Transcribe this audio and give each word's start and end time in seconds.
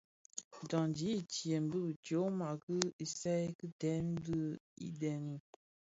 Dyandi 0.67 1.07
itsem 1.21 1.63
bi 1.71 1.79
tyoma 2.05 2.47
ti 2.63 2.77
isaï 3.05 3.43
ki 3.57 3.67
dèň 3.81 4.05
dhi 4.25 4.39
ibëňi. 4.87 5.35